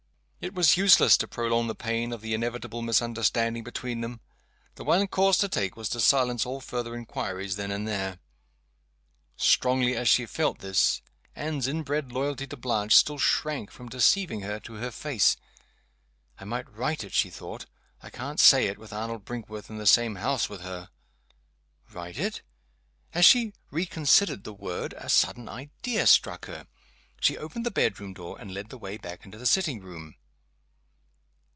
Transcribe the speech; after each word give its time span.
It 0.43 0.55
was 0.55 0.75
useless 0.75 1.17
to 1.17 1.27
prolong 1.27 1.67
the 1.67 1.75
pain 1.75 2.11
of 2.11 2.21
the 2.21 2.33
inevitable 2.33 2.81
misunderstanding 2.81 3.63
between 3.63 4.01
them. 4.01 4.21
The 4.73 4.83
one 4.83 5.05
course 5.05 5.37
to 5.37 5.47
take 5.47 5.77
was 5.77 5.87
to 5.89 5.99
silence 5.99 6.47
all 6.47 6.59
further 6.59 6.95
inquiries 6.95 7.57
then 7.57 7.69
and 7.69 7.87
there. 7.87 8.17
Strongly 9.37 9.95
as 9.95 10.09
she 10.09 10.25
felt 10.25 10.57
this, 10.57 11.03
Anne's 11.35 11.67
inbred 11.67 12.11
loyalty 12.11 12.47
to 12.47 12.57
Blanche 12.57 12.95
still 12.95 13.19
shrank 13.19 13.69
from 13.69 13.87
deceiving 13.87 14.41
her 14.41 14.59
to 14.61 14.73
her 14.77 14.89
face. 14.89 15.37
"I 16.39 16.45
might 16.45 16.67
write 16.75 17.03
it," 17.03 17.13
she 17.13 17.29
thought. 17.29 17.67
"I 18.01 18.09
can't 18.09 18.39
say 18.39 18.65
it, 18.65 18.79
with 18.79 18.91
Arnold 18.91 19.23
Brinkworth 19.25 19.69
in 19.69 19.77
the 19.77 19.85
same 19.85 20.15
house 20.15 20.49
with 20.49 20.61
her!" 20.61 20.89
Write 21.91 22.17
it? 22.17 22.41
As 23.13 23.25
she 23.25 23.53
reconsidered 23.69 24.43
the 24.43 24.53
word, 24.53 24.95
a 24.97 25.07
sudden 25.07 25.47
idea 25.47 26.07
struck 26.07 26.47
her. 26.47 26.65
She 27.19 27.37
opened 27.37 27.63
the 27.63 27.69
bedroom 27.69 28.13
door, 28.15 28.39
and 28.41 28.51
led 28.51 28.69
the 28.69 28.79
way 28.79 28.97
back 28.97 29.23
into 29.23 29.37
the 29.37 29.45
sitting 29.45 29.81
room. 29.81 30.15